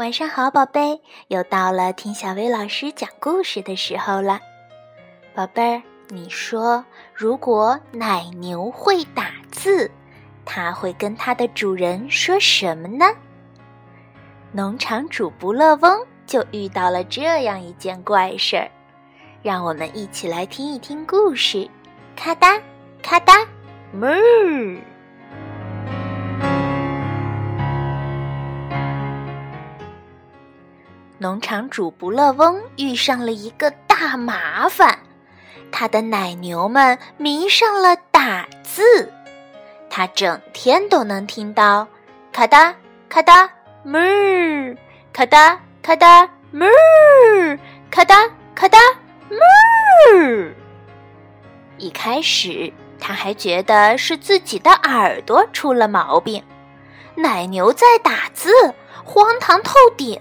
[0.00, 4.40] 晚上好，宝贝，又到了听小薇老师讲故事的时候了。
[5.34, 9.90] 宝贝儿，你说，如果奶牛会打字，
[10.46, 13.04] 它会跟它的主人说什么呢？
[14.52, 18.70] 农场主不乐翁就遇到了这样一件怪事儿，
[19.42, 21.68] 让我们一起来听一听故事。
[22.16, 22.58] 咔哒，
[23.02, 23.34] 咔哒，
[23.92, 24.80] 哞
[31.22, 34.98] 农场主不乐翁遇上了一个大麻烦，
[35.70, 39.12] 他的奶牛们迷上了打字，
[39.90, 41.86] 他整天都能听到
[42.32, 42.74] 咔哒
[43.10, 43.46] 咔哒
[43.84, 44.74] 哞儿，
[45.12, 47.58] 咔哒咔哒哞儿，
[47.90, 48.78] 咔哒咔哒
[49.28, 49.36] 哞
[50.16, 50.54] 儿。
[51.76, 56.42] 一开始他还觉得是自己的耳朵出了毛病，
[57.14, 58.50] 奶牛在打字，
[59.04, 60.18] 荒唐透顶。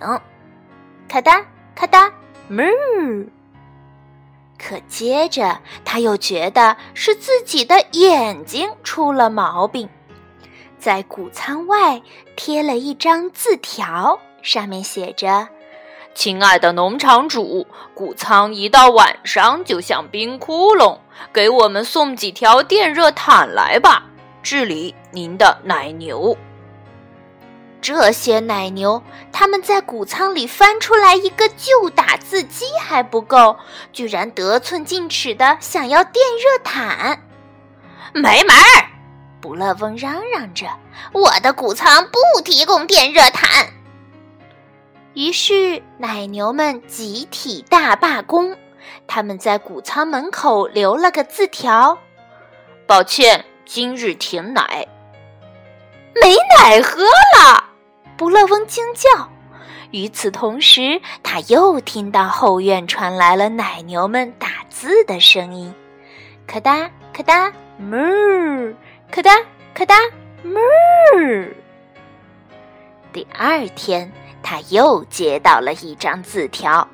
[1.10, 1.44] 咔哒
[1.74, 2.12] 咔哒，
[2.48, 3.26] 哞儿。
[4.60, 9.90] 可接着他又觉得是自己的眼睛出了毛病，
[10.78, 12.00] 在谷仓外
[12.36, 15.48] 贴了一张字条，上面写着
[16.14, 17.66] ：“亲爱的农场主，
[17.96, 21.00] 谷仓一到晚上就像冰窟窿，
[21.34, 24.04] 给我们送几条电热毯来吧。
[24.44, 26.38] 治理您的奶牛。”
[27.82, 33.58] 这些奶牛，他们在谷仓里翻出来一个旧打字机还不够，
[33.94, 37.22] 居然得寸进尺的想要电热毯。
[38.14, 38.86] 没门儿！
[39.42, 40.68] 不乐翁嚷嚷着
[41.14, 43.68] ：“我的谷仓不提供电热毯。”
[45.16, 48.58] 于是奶牛们集体大罢工，
[49.08, 51.98] 他们在谷仓门口留了个字条
[52.86, 54.88] ：“抱歉，今日停奶，
[56.22, 57.64] 没奶喝了。”
[58.20, 59.30] 不乐翁惊叫。
[59.92, 65.74] 与此同时，他又听到后院传来了奶牛们打字的声音：
[66.46, 68.76] 咔哒咔哒哞儿，
[69.10, 69.32] 咔哒
[69.74, 69.96] 咔哒
[70.44, 70.60] 哞
[71.16, 71.56] 儿。
[73.14, 74.12] 第二天，
[74.44, 76.86] 他又接到了一张字条：“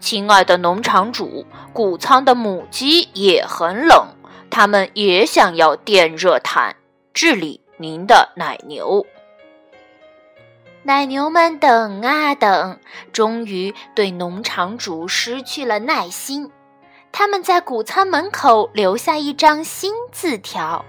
[0.00, 4.06] 亲爱的农场主，谷仓的母鸡也很冷，
[4.50, 6.76] 它们也想要电热毯，
[7.14, 9.06] 治理您的奶牛。”
[10.82, 12.80] 奶牛们等啊等，
[13.12, 16.50] 终于对农场主失去了耐心。
[17.12, 20.84] 他们在谷仓门口留下一张新字条：“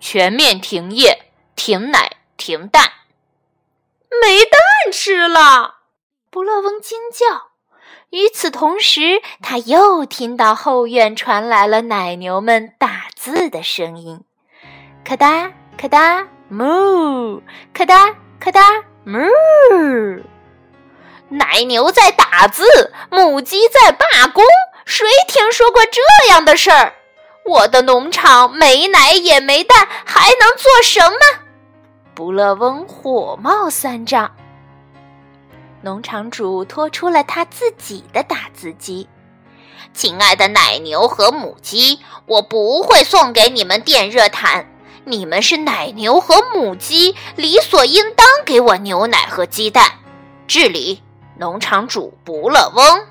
[0.00, 2.90] 全面停业，停奶，停蛋，
[4.20, 4.60] 没蛋
[4.92, 5.76] 吃了。”
[6.30, 7.50] 不乐翁惊叫。
[8.10, 14.24] 与此同时，他又听到后院传来了奶牛们打字的声音
[15.04, 17.40] ：“咔哒咔哒，哞，
[17.72, 19.20] 咔哒。”咔哒，哞
[19.70, 20.22] 儿！
[21.28, 22.64] 奶牛在打字，
[23.10, 24.42] 母鸡在罢工，
[24.86, 26.94] 谁听说过这样的事儿？
[27.44, 31.18] 我的农场没奶也没蛋，还能做什么？
[32.14, 34.34] 不乐翁火冒三丈。
[35.82, 39.06] 农场主拖出了他自己的打字机。
[39.92, 44.66] 亲爱的奶牛和母鸡，我不会送给你们电热毯。
[45.10, 49.84] 你们是奶牛和母鸡，理所应当给我牛奶和鸡蛋。
[50.46, 51.02] 治理
[51.36, 53.06] 农场主不乐翁。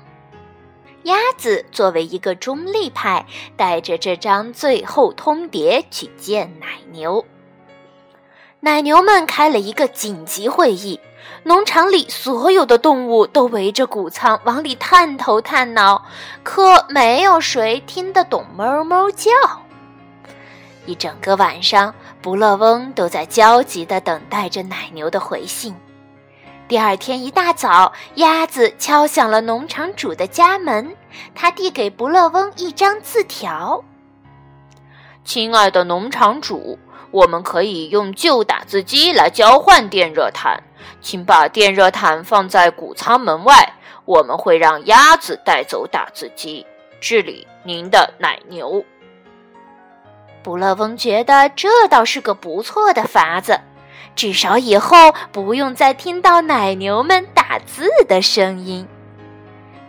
[1.02, 7.24] 鸭子作为一个中立派，带着这张最后通牒去见奶牛。
[8.60, 11.00] 奶牛们开了一个紧急会议，
[11.44, 16.04] 农场里所有的动物都围着谷仓往里探头探脑，
[16.42, 19.30] 可没有谁听得懂哞哞叫。
[20.90, 25.72] 一整个晚上，不乐翁都在焦急地等待着奶牛的回信。
[26.66, 30.96] 第二天一大早，鸭子敲响了农场主的家门，
[31.32, 33.84] 他递给不乐翁一张字条
[35.24, 36.76] ：“亲爱的农场主，
[37.12, 40.60] 我们可以用旧打字机来交换电热毯，
[41.00, 43.74] 请把电热毯放在谷仓门外，
[44.06, 46.66] 我们会让鸭子带走打字机，
[47.00, 48.84] 治理您的奶牛。”
[50.42, 53.60] 不勒翁觉得这倒是个不错的法子，
[54.16, 58.86] 至少以后不用再听到奶牛们打字的声音。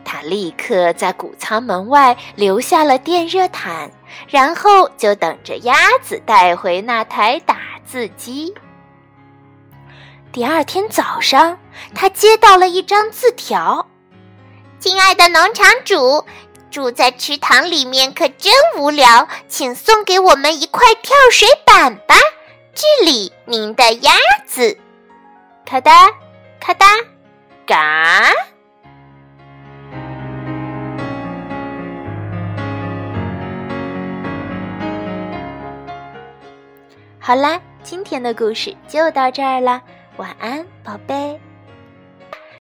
[0.04, 3.90] 他立刻在谷仓门外留下了电热毯，
[4.28, 8.54] 然后就等着鸭子带回那台打字机。
[10.34, 11.58] 第二天早上，
[11.94, 13.86] 他接到了一张字条
[14.80, 16.26] ：“亲爱的农场主。”
[16.72, 22.16] 住在池塘里面可真无聊请送给我们一块跳水板吧
[22.74, 24.14] 治理您的鸭
[24.48, 24.78] 子。
[25.66, 26.10] 咔哒
[26.60, 26.88] 咔哒
[27.68, 28.32] 嘎。
[37.20, 39.82] 好啦今天的故事就到这儿啦
[40.18, 41.51] 晚安宝贝。